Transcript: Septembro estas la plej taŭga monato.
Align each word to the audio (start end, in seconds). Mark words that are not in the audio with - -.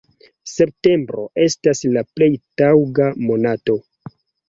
Septembro 0.51 1.27
estas 1.45 1.83
la 1.99 2.05
plej 2.17 2.33
taŭga 2.65 3.15
monato. 3.31 3.81